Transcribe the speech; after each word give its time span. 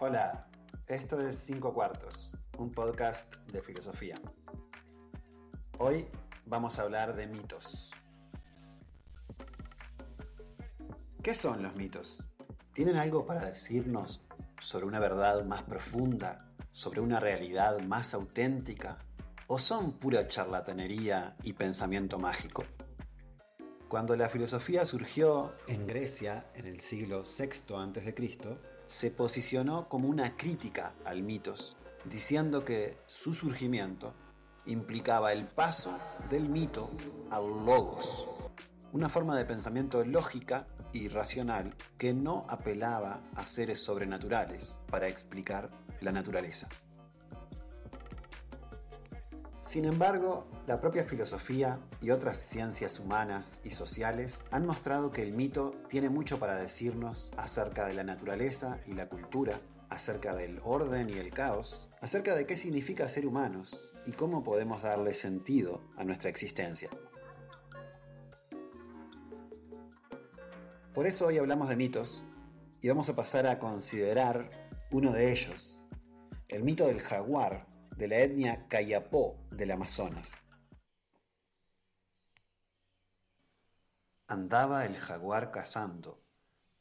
Hola, 0.00 0.48
esto 0.86 1.18
es 1.18 1.36
Cinco 1.36 1.74
Cuartos, 1.74 2.36
un 2.56 2.70
podcast 2.70 3.34
de 3.50 3.60
filosofía. 3.60 4.14
Hoy 5.78 6.06
vamos 6.46 6.78
a 6.78 6.82
hablar 6.82 7.16
de 7.16 7.26
mitos. 7.26 7.90
¿Qué 11.20 11.34
son 11.34 11.64
los 11.64 11.74
mitos? 11.74 12.22
¿Tienen 12.72 12.96
algo 12.96 13.26
para 13.26 13.44
decirnos 13.44 14.22
sobre 14.60 14.86
una 14.86 15.00
verdad 15.00 15.44
más 15.44 15.64
profunda, 15.64 16.38
sobre 16.70 17.00
una 17.00 17.18
realidad 17.18 17.80
más 17.80 18.14
auténtica? 18.14 18.98
¿O 19.48 19.58
son 19.58 19.98
pura 19.98 20.28
charlatanería 20.28 21.36
y 21.42 21.54
pensamiento 21.54 22.20
mágico? 22.20 22.62
Cuando 23.88 24.14
la 24.14 24.28
filosofía 24.28 24.84
surgió 24.84 25.56
en 25.66 25.88
Grecia 25.88 26.46
en 26.54 26.68
el 26.68 26.78
siglo 26.78 27.24
VI 27.24 27.74
a.C., 27.74 28.77
se 28.88 29.10
posicionó 29.10 29.88
como 29.88 30.08
una 30.08 30.36
crítica 30.36 30.94
al 31.04 31.22
mitos, 31.22 31.76
diciendo 32.04 32.64
que 32.64 32.96
su 33.06 33.34
surgimiento 33.34 34.14
implicaba 34.66 35.32
el 35.32 35.46
paso 35.46 35.96
del 36.30 36.48
mito 36.48 36.90
al 37.30 37.46
logos, 37.64 38.26
una 38.92 39.08
forma 39.08 39.36
de 39.36 39.44
pensamiento 39.44 40.04
lógica 40.04 40.66
y 40.92 41.08
racional 41.08 41.74
que 41.98 42.14
no 42.14 42.46
apelaba 42.48 43.20
a 43.34 43.46
seres 43.46 43.82
sobrenaturales 43.82 44.78
para 44.90 45.08
explicar 45.08 45.70
la 46.00 46.12
naturaleza. 46.12 46.68
Sin 49.68 49.84
embargo, 49.84 50.46
la 50.66 50.80
propia 50.80 51.04
filosofía 51.04 51.78
y 52.00 52.10
otras 52.10 52.38
ciencias 52.38 52.98
humanas 52.98 53.60
y 53.64 53.70
sociales 53.70 54.46
han 54.50 54.64
mostrado 54.64 55.12
que 55.12 55.22
el 55.22 55.34
mito 55.34 55.74
tiene 55.90 56.08
mucho 56.08 56.38
para 56.38 56.56
decirnos 56.56 57.34
acerca 57.36 57.86
de 57.86 57.92
la 57.92 58.02
naturaleza 58.02 58.80
y 58.86 58.94
la 58.94 59.10
cultura, 59.10 59.60
acerca 59.90 60.34
del 60.34 60.58
orden 60.64 61.10
y 61.10 61.18
el 61.18 61.34
caos, 61.34 61.90
acerca 62.00 62.34
de 62.34 62.46
qué 62.46 62.56
significa 62.56 63.10
ser 63.10 63.26
humanos 63.26 63.92
y 64.06 64.12
cómo 64.12 64.42
podemos 64.42 64.80
darle 64.80 65.12
sentido 65.12 65.82
a 65.98 66.04
nuestra 66.04 66.30
existencia. 66.30 66.88
Por 70.94 71.06
eso 71.06 71.26
hoy 71.26 71.36
hablamos 71.36 71.68
de 71.68 71.76
mitos 71.76 72.24
y 72.80 72.88
vamos 72.88 73.10
a 73.10 73.14
pasar 73.14 73.46
a 73.46 73.58
considerar 73.58 74.48
uno 74.90 75.12
de 75.12 75.30
ellos, 75.30 75.84
el 76.48 76.64
mito 76.64 76.86
del 76.86 77.02
jaguar 77.02 77.67
de 77.98 78.06
la 78.06 78.18
etnia 78.18 78.64
Cayapó 78.68 79.36
del 79.50 79.72
Amazonas. 79.72 80.30
Andaba 84.28 84.86
el 84.86 84.96
jaguar 84.96 85.50
cazando, 85.50 86.16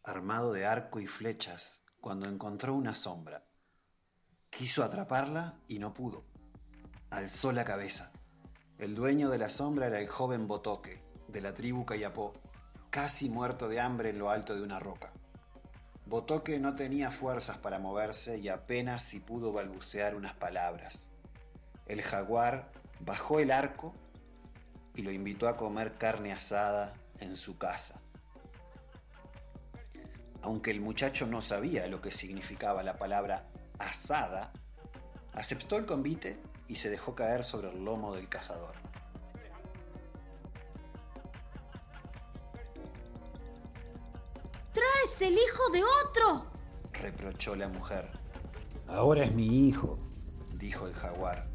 armado 0.03 0.53
de 0.53 0.67
arco 0.67 0.99
y 0.99 1.07
flechas, 1.07 1.97
cuando 2.01 2.29
encontró 2.29 2.75
una 2.75 2.93
sombra. 2.93 3.41
Quiso 4.51 4.83
atraparla 4.83 5.55
y 5.67 5.79
no 5.79 5.91
pudo. 5.91 6.21
Alzó 7.09 7.51
la 7.51 7.65
cabeza. 7.65 8.11
El 8.77 8.93
dueño 8.93 9.29
de 9.29 9.39
la 9.39 9.49
sombra 9.49 9.88
era 9.88 9.99
el 9.99 10.07
joven 10.07 10.47
Botoque, 10.47 11.01
de 11.29 11.41
la 11.41 11.51
tribu 11.51 11.83
Cayapó, 11.83 12.31
casi 12.91 13.27
muerto 13.27 13.67
de 13.69 13.79
hambre 13.79 14.11
en 14.11 14.19
lo 14.19 14.29
alto 14.29 14.55
de 14.55 14.61
una 14.61 14.79
roca. 14.79 15.09
Botoque 16.08 16.59
no 16.59 16.75
tenía 16.75 17.11
fuerzas 17.11 17.58
para 17.58 17.80
moverse 17.80 18.38
y 18.38 18.50
apenas 18.50 19.03
si 19.03 19.19
pudo 19.19 19.53
balbucear 19.53 20.16
unas 20.16 20.33
palabras 20.36 21.08
el 21.88 22.02
jaguar 22.02 22.66
bajó 23.02 23.39
el 23.39 23.52
arco 23.52 23.94
y 24.95 25.02
lo 25.03 25.11
invitó 25.11 25.47
a 25.47 25.58
comer 25.58 25.94
carne 25.97 26.33
asada 26.33 26.94
en 27.22 27.35
su 27.38 27.58
casa. 27.58 27.95
Aunque 30.44 30.72
el 30.72 30.81
muchacho 30.81 31.25
no 31.25 31.41
sabía 31.41 31.88
lo 31.88 32.02
que 32.02 32.11
significaba 32.11 32.83
la 32.83 32.94
palabra 32.94 33.41
asada, 33.80 34.52
aceptó 35.33 35.78
el 35.78 35.85
convite 35.85 36.38
y 36.67 36.75
se 36.75 36.89
dejó 36.89 37.16
caer 37.16 37.45
sobre 37.45 37.69
el 37.69 37.85
lomo 37.85 38.16
del 38.16 38.28
cazador. 38.28 38.75
¡Traes 45.07 45.22
el 45.22 45.38
hijo 45.38 45.69
de 45.72 45.84
otro! 45.84 46.51
reprochó 46.91 47.56
la 47.56 47.69
mujer. 47.69 48.09
Ahora 48.88 49.23
es 49.23 49.31
mi 49.31 49.68
hijo, 49.68 49.97
dijo 50.56 50.85
el 50.85 50.94
jaguar. 50.94 51.47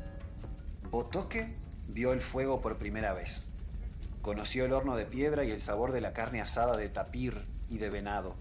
Botoque 0.90 1.54
vio 1.88 2.14
el 2.14 2.22
fuego 2.22 2.62
por 2.62 2.78
primera 2.78 3.12
vez. 3.12 3.50
Conoció 4.22 4.64
el 4.64 4.72
horno 4.72 4.96
de 4.96 5.04
piedra 5.04 5.44
y 5.44 5.50
el 5.50 5.60
sabor 5.60 5.92
de 5.92 6.00
la 6.00 6.14
carne 6.14 6.40
asada 6.40 6.78
de 6.78 6.88
tapir 6.88 7.44
y 7.68 7.76
de 7.76 7.90
venado. 7.90 8.36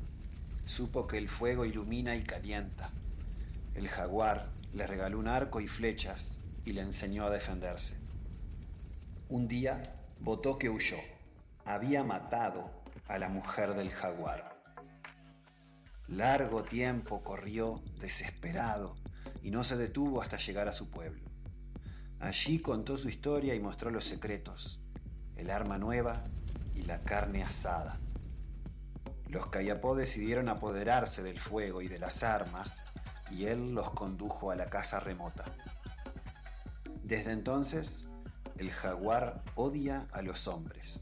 Supo 0.66 1.08
que 1.08 1.18
el 1.18 1.28
fuego 1.28 1.66
ilumina 1.66 2.16
y 2.16 2.24
calienta. 2.24 2.92
El 3.76 3.90
jaguar 3.90 4.48
le 4.74 4.88
regaló 4.88 5.20
un 5.20 5.28
arco 5.28 5.60
y 5.60 5.68
flechas 5.68 6.40
y 6.64 6.72
le 6.72 6.82
enseñó 6.82 7.26
a 7.26 7.32
defenderse. 7.32 7.98
Un 9.28 9.50
día, 9.50 9.84
Botoque 10.20 10.70
huyó. 10.70 10.98
Había 11.66 12.02
matado 12.04 12.72
a 13.10 13.18
la 13.18 13.28
mujer 13.28 13.74
del 13.74 13.90
jaguar. 13.92 14.51
Largo 16.12 16.64
tiempo 16.64 17.24
corrió 17.24 17.82
desesperado 18.02 18.98
y 19.44 19.50
no 19.50 19.64
se 19.64 19.78
detuvo 19.78 20.22
hasta 20.22 20.38
llegar 20.38 20.68
a 20.68 20.74
su 20.74 20.90
pueblo. 20.90 21.18
Allí 22.20 22.60
contó 22.60 22.98
su 22.98 23.08
historia 23.08 23.56
y 23.56 23.62
mostró 23.62 23.92
los 23.92 24.04
secretos, 24.04 25.36
el 25.38 25.50
arma 25.50 25.78
nueva 25.78 26.22
y 26.76 26.84
la 26.84 27.00
carne 27.00 27.44
asada. 27.44 27.98
Los 29.30 29.48
Cayapó 29.48 29.96
decidieron 29.96 30.50
apoderarse 30.50 31.24
del 31.24 31.40
fuego 31.40 31.82
y 31.82 31.88
de 31.88 31.98
las 31.98 32.24
armas 32.24 32.84
y 33.32 33.46
él 33.46 33.74
los 33.74 33.90
condujo 33.92 34.52
a 34.52 34.58
la 34.58 34.66
casa 34.66 35.00
remota. 35.00 35.46
Desde 37.06 37.32
entonces, 37.32 38.04
el 38.58 38.70
jaguar 38.70 39.34
odia 39.56 40.06
a 40.12 40.22
los 40.22 40.50
hombres. 40.50 41.00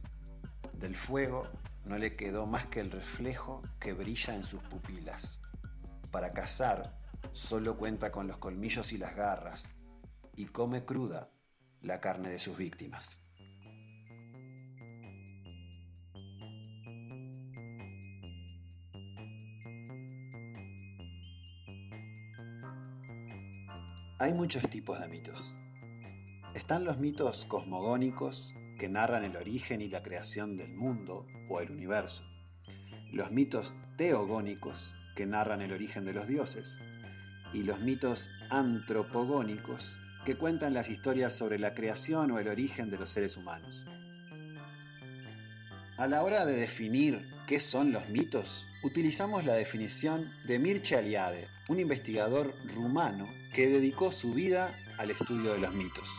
Del 0.73 0.95
fuego 0.95 1.47
no 1.89 1.97
le 1.97 2.15
quedó 2.15 2.45
más 2.45 2.67
que 2.67 2.81
el 2.81 2.91
reflejo 2.91 3.63
que 3.81 3.93
brilla 3.93 4.35
en 4.35 4.43
sus 4.43 4.61
pupilas. 4.61 5.39
Para 6.11 6.31
cazar, 6.33 6.87
solo 7.33 7.77
cuenta 7.77 8.11
con 8.11 8.27
los 8.27 8.37
colmillos 8.37 8.93
y 8.93 8.99
las 8.99 9.15
garras, 9.15 10.35
y 10.37 10.45
come 10.45 10.85
cruda 10.85 11.27
la 11.83 11.99
carne 11.99 12.29
de 12.29 12.37
sus 12.37 12.57
víctimas. 12.57 13.17
Hay 24.19 24.33
muchos 24.35 24.69
tipos 24.69 24.99
de 24.99 25.07
mitos. 25.07 25.55
Están 26.53 26.85
los 26.85 26.99
mitos 26.99 27.45
cosmogónicos 27.45 28.53
que 28.79 28.89
narran 28.89 29.23
el 29.23 29.35
origen 29.35 29.81
y 29.83 29.89
la 29.89 30.01
creación 30.01 30.57
del 30.57 30.73
mundo 30.73 31.27
o 31.49 31.59
el 31.59 31.69
universo. 31.69 32.23
Los 33.11 33.31
mitos 33.31 33.75
teogónicos 33.97 34.95
que 35.15 35.27
narran 35.27 35.61
el 35.61 35.73
origen 35.73 36.05
de 36.05 36.13
los 36.13 36.27
dioses. 36.27 36.79
Y 37.53 37.63
los 37.63 37.81
mitos 37.81 38.29
antropogónicos 38.49 39.99
que 40.25 40.35
cuentan 40.35 40.73
las 40.73 40.89
historias 40.89 41.33
sobre 41.33 41.59
la 41.59 41.73
creación 41.73 42.31
o 42.31 42.39
el 42.39 42.47
origen 42.47 42.89
de 42.89 42.97
los 42.97 43.09
seres 43.09 43.37
humanos. 43.37 43.85
A 45.97 46.07
la 46.07 46.23
hora 46.23 46.45
de 46.45 46.55
definir 46.55 47.29
qué 47.47 47.59
son 47.59 47.91
los 47.91 48.07
mitos, 48.07 48.65
utilizamos 48.83 49.43
la 49.43 49.55
definición 49.55 50.31
de 50.45 50.57
Mircea 50.57 50.99
Eliade, 50.99 51.47
un 51.67 51.79
investigador 51.79 52.53
rumano 52.73 53.27
que 53.53 53.67
dedicó 53.67 54.11
su 54.11 54.33
vida 54.33 54.73
al 54.97 55.11
estudio 55.11 55.51
de 55.51 55.59
los 55.59 55.73
mitos. 55.73 56.09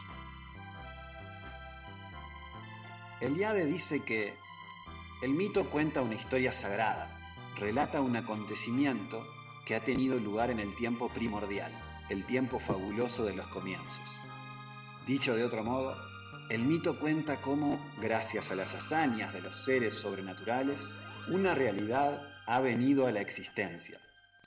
Eliade 3.20 3.66
dice 3.66 4.00
que 4.00 4.34
el 5.22 5.30
mito 5.30 5.68
cuenta 5.68 6.02
una 6.02 6.14
historia 6.14 6.52
sagrada, 6.52 7.16
relata 7.58 8.00
un 8.00 8.16
acontecimiento 8.16 9.26
que 9.66 9.74
ha 9.74 9.84
tenido 9.84 10.18
lugar 10.18 10.50
en 10.50 10.60
el 10.60 10.74
tiempo 10.74 11.08
primordial 11.10 11.72
el 12.10 12.24
tiempo 12.24 12.58
fabuloso 12.58 13.24
de 13.24 13.34
los 13.34 13.46
comienzos. 13.46 14.20
Dicho 15.06 15.34
de 15.34 15.44
otro 15.44 15.62
modo, 15.62 15.96
el 16.50 16.62
mito 16.62 16.98
cuenta 16.98 17.40
cómo, 17.40 17.78
gracias 18.00 18.50
a 18.50 18.56
las 18.56 18.74
hazañas 18.74 19.32
de 19.32 19.40
los 19.40 19.64
seres 19.64 19.94
sobrenaturales, 19.94 20.98
una 21.28 21.54
realidad 21.54 22.20
ha 22.46 22.60
venido 22.60 23.06
a 23.06 23.12
la 23.12 23.20
existencia, 23.20 24.00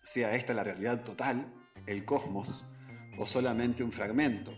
sea 0.04 0.36
esta 0.36 0.54
la 0.54 0.64
realidad 0.64 1.04
total, 1.04 1.48
el 1.86 2.04
cosmos, 2.04 2.68
o 3.18 3.26
solamente 3.26 3.84
un 3.84 3.94
fragmento, 3.94 4.54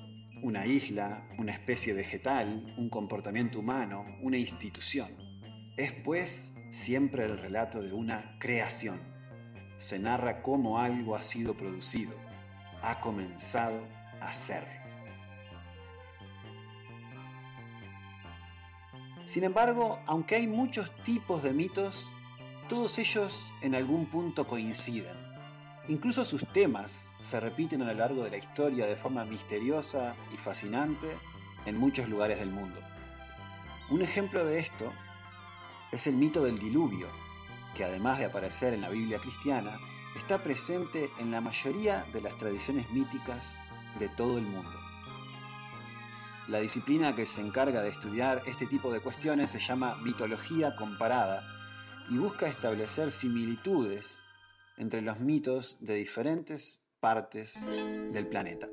una 0.45 0.67
isla, 0.67 1.27
una 1.39 1.51
especie 1.51 1.95
vegetal, 1.95 2.75
un 2.77 2.87
comportamiento 2.87 3.57
humano, 3.57 4.05
una 4.21 4.37
institución. 4.37 5.09
Es 5.75 5.91
pues 5.91 6.53
siempre 6.69 7.25
el 7.25 7.39
relato 7.39 7.81
de 7.81 7.91
una 7.91 8.37
creación. 8.37 8.99
Se 9.77 9.97
narra 9.97 10.43
cómo 10.43 10.77
algo 10.77 11.15
ha 11.15 11.23
sido 11.23 11.57
producido, 11.57 12.13
ha 12.83 13.01
comenzado 13.01 13.87
a 14.21 14.31
ser. 14.33 14.67
Sin 19.25 19.45
embargo, 19.45 19.99
aunque 20.05 20.35
hay 20.35 20.45
muchos 20.45 20.91
tipos 21.01 21.41
de 21.41 21.53
mitos, 21.53 22.13
todos 22.69 22.99
ellos 22.99 23.55
en 23.63 23.73
algún 23.73 24.05
punto 24.05 24.45
coinciden. 24.45 25.24
Incluso 25.87 26.25
sus 26.25 26.47
temas 26.51 27.13
se 27.19 27.39
repiten 27.39 27.83
a 27.83 27.85
lo 27.85 27.93
largo 27.93 28.23
de 28.23 28.31
la 28.31 28.37
historia 28.37 28.87
de 28.87 28.95
forma 28.95 29.23
misteriosa 29.23 30.15
y 30.33 30.37
fascinante 30.37 31.15
en 31.67 31.77
muchos 31.77 32.09
lugares 32.09 32.39
del 32.39 32.49
mundo. 32.49 32.79
Un 33.91 34.01
ejemplo 34.01 34.43
de 34.43 34.57
esto 34.57 34.91
es 35.91 36.07
el 36.07 36.15
mito 36.15 36.43
del 36.43 36.57
diluvio, 36.57 37.07
que 37.75 37.83
además 37.83 38.17
de 38.17 38.25
aparecer 38.25 38.73
en 38.73 38.81
la 38.81 38.89
Biblia 38.89 39.19
cristiana, 39.19 39.77
está 40.15 40.39
presente 40.39 41.11
en 41.19 41.29
la 41.29 41.39
mayoría 41.39 42.03
de 42.11 42.21
las 42.21 42.35
tradiciones 42.35 42.89
míticas 42.89 43.59
de 43.99 44.09
todo 44.09 44.39
el 44.39 44.43
mundo. 44.43 44.79
La 46.47 46.59
disciplina 46.61 47.15
que 47.15 47.27
se 47.27 47.41
encarga 47.41 47.83
de 47.83 47.89
estudiar 47.89 48.41
este 48.47 48.65
tipo 48.65 48.91
de 48.91 49.01
cuestiones 49.01 49.51
se 49.51 49.59
llama 49.59 49.97
mitología 49.97 50.75
comparada 50.75 51.43
y 52.09 52.17
busca 52.17 52.47
establecer 52.47 53.11
similitudes 53.11 54.24
entre 54.77 55.01
los 55.01 55.19
mitos 55.19 55.77
de 55.79 55.95
diferentes 55.95 56.83
partes 56.99 57.65
del 57.65 58.27
planeta. 58.27 58.67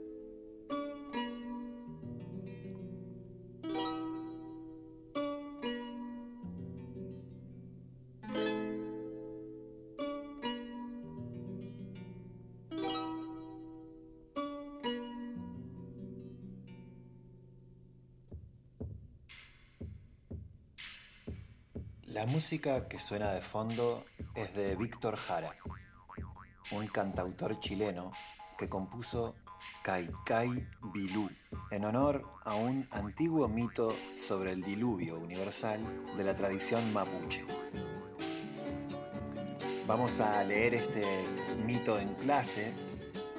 La 22.06 22.26
música 22.26 22.88
que 22.88 22.98
suena 22.98 23.32
de 23.32 23.40
fondo 23.40 24.04
es 24.34 24.54
de 24.54 24.76
Víctor 24.76 25.16
Jara, 25.16 25.56
un 26.72 26.86
cantautor 26.86 27.60
chileno 27.60 28.12
que 28.56 28.68
compuso 28.68 29.34
Kaikai 29.82 30.66
Bilú 30.92 31.28
en 31.70 31.84
honor 31.84 32.24
a 32.44 32.54
un 32.54 32.88
antiguo 32.90 33.48
mito 33.48 33.94
sobre 34.14 34.52
el 34.52 34.62
diluvio 34.62 35.18
universal 35.18 35.80
de 36.16 36.24
la 36.24 36.36
tradición 36.36 36.92
mapuche. 36.92 37.44
Vamos 39.86 40.20
a 40.20 40.42
leer 40.44 40.74
este 40.74 41.04
mito 41.64 41.98
en 41.98 42.14
clase 42.14 42.72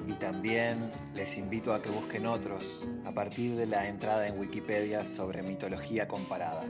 y 0.06 0.12
también 0.12 0.92
les 1.14 1.36
invito 1.38 1.72
a 1.72 1.80
que 1.80 1.90
busquen 1.90 2.26
otros 2.26 2.86
a 3.04 3.12
partir 3.12 3.56
de 3.56 3.66
la 3.66 3.88
entrada 3.88 4.28
en 4.28 4.38
Wikipedia 4.38 5.04
sobre 5.04 5.42
mitología 5.42 6.06
comparada. 6.06 6.64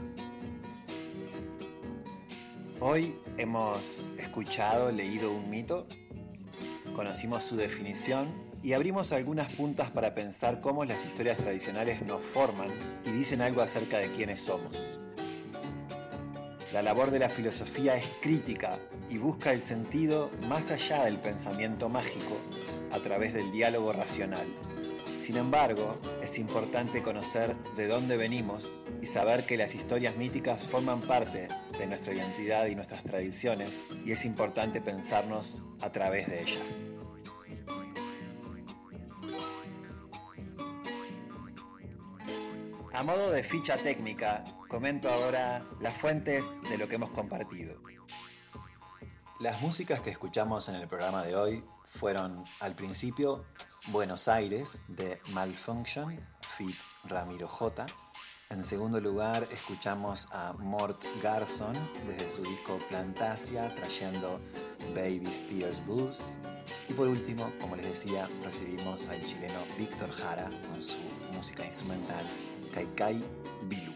Hoy 2.79 3.17
hemos 3.37 4.09
escuchado, 4.17 4.91
leído 4.91 5.31
un 5.31 5.49
mito, 5.49 5.87
conocimos 6.95 7.43
su 7.43 7.57
definición 7.57 8.33
y 8.63 8.73
abrimos 8.73 9.11
algunas 9.11 9.51
puntas 9.51 9.91
para 9.91 10.15
pensar 10.15 10.61
cómo 10.61 10.85
las 10.85 11.05
historias 11.05 11.37
tradicionales 11.37 12.01
nos 12.01 12.21
forman 12.21 12.69
y 13.05 13.11
dicen 13.11 13.41
algo 13.41 13.61
acerca 13.61 13.99
de 13.99 14.11
quiénes 14.11 14.39
somos. 14.39 14.77
La 16.71 16.81
labor 16.81 17.11
de 17.11 17.19
la 17.19 17.29
filosofía 17.29 17.95
es 17.95 18.05
crítica 18.21 18.79
y 19.09 19.17
busca 19.17 19.51
el 19.51 19.61
sentido 19.61 20.31
más 20.47 20.71
allá 20.71 21.03
del 21.03 21.17
pensamiento 21.17 21.89
mágico 21.89 22.37
a 22.91 22.99
través 22.99 23.33
del 23.33 23.51
diálogo 23.51 23.91
racional. 23.91 24.47
Sin 25.25 25.37
embargo, 25.37 25.97
es 26.21 26.37
importante 26.37 27.01
conocer 27.01 27.55
de 27.75 27.87
dónde 27.87 28.15
venimos 28.15 28.85
y 29.01 29.07
saber 29.07 29.47
que 29.47 29.57
las 29.57 29.73
historias 29.73 30.15
míticas 30.17 30.61
forman 30.67 31.01
parte 31.01 31.47
de 31.79 31.87
nuestra 31.87 32.13
identidad 32.13 32.67
y 32.67 32.75
nuestras 32.75 33.01
tradiciones 33.01 33.87
y 34.05 34.11
es 34.11 34.23
importante 34.23 34.81
pensarnos 34.81 35.63
a 35.81 35.91
través 35.91 36.27
de 36.27 36.43
ellas. 36.43 36.85
A 42.93 43.01
modo 43.01 43.31
de 43.31 43.41
ficha 43.41 43.77
técnica, 43.77 44.43
comento 44.67 45.09
ahora 45.09 45.65
las 45.79 45.95
fuentes 45.95 46.45
de 46.69 46.77
lo 46.77 46.87
que 46.87 46.97
hemos 46.97 47.09
compartido. 47.09 47.81
Las 49.39 49.59
músicas 49.63 50.01
que 50.01 50.11
escuchamos 50.11 50.69
en 50.69 50.75
el 50.75 50.87
programa 50.87 51.25
de 51.25 51.35
hoy 51.35 51.63
fueron 51.99 52.43
al 52.59 52.75
principio 52.75 53.45
Buenos 53.87 54.27
Aires 54.27 54.83
de 54.87 55.19
Malfunction, 55.29 56.19
Fit 56.57 56.75
Ramiro 57.05 57.47
J. 57.47 57.85
En 58.49 58.63
segundo 58.63 58.99
lugar 58.99 59.47
escuchamos 59.51 60.27
a 60.31 60.53
Mort 60.53 61.03
Garson 61.23 61.73
desde 62.05 62.31
su 62.31 62.43
disco 62.43 62.77
Plantasia 62.89 63.73
trayendo 63.75 64.39
Baby 64.93 65.31
Steers 65.31 65.83
Blues. 65.85 66.37
Y 66.89 66.93
por 66.93 67.07
último, 67.07 67.51
como 67.59 67.75
les 67.75 67.85
decía, 67.85 68.29
recibimos 68.43 69.07
al 69.09 69.23
chileno 69.25 69.59
Víctor 69.77 70.11
Jara 70.11 70.49
con 70.69 70.83
su 70.83 70.97
música 71.33 71.65
instrumental 71.65 72.25
Kaikai 72.73 73.23
Bilu. 73.63 73.93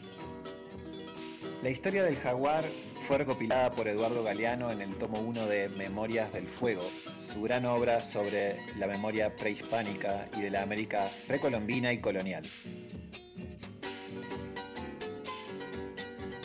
La 1.61 1.69
historia 1.69 2.03
del 2.03 2.15
jaguar 2.17 2.63
fue 3.07 3.17
recopilada 3.17 3.71
por 3.71 3.87
Eduardo 3.87 4.23
Galeano 4.23 4.71
en 4.71 4.81
el 4.81 4.95
tomo 4.95 5.19
1 5.19 5.47
de 5.47 5.69
Memorias 5.69 6.31
del 6.33 6.47
Fuego, 6.47 6.83
su 7.17 7.41
gran 7.41 7.65
obra 7.65 8.01
sobre 8.01 8.57
la 8.77 8.87
memoria 8.87 9.35
prehispánica 9.35 10.27
y 10.37 10.41
de 10.41 10.51
la 10.51 10.61
América 10.61 11.09
precolombina 11.27 11.91
y 11.91 11.99
colonial. 11.99 12.43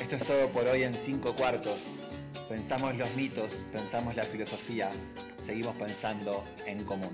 Esto 0.00 0.16
es 0.16 0.24
todo 0.24 0.48
por 0.48 0.66
hoy 0.66 0.82
en 0.82 0.94
5 0.94 1.34
cuartos. 1.34 2.10
Pensamos 2.48 2.96
los 2.96 3.12
mitos, 3.14 3.64
pensamos 3.72 4.14
la 4.16 4.24
filosofía, 4.24 4.90
seguimos 5.38 5.76
pensando 5.76 6.44
en 6.66 6.84
común. 6.84 7.12